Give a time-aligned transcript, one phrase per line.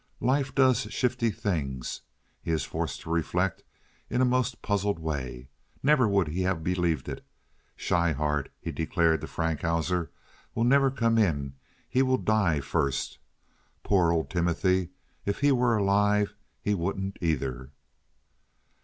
[0.21, 2.01] Life does shifty things,
[2.41, 3.61] he is forced to reflect
[4.09, 5.47] in a most puzzled way.
[5.83, 7.23] Never would he have believed it!
[7.77, 10.09] "Schryhart," he declared to Frankhauser,
[10.55, 11.53] "will never come in.
[11.87, 13.19] He will die first.
[13.83, 17.69] Poor old Timothy—if he were alive—he wouldn't either."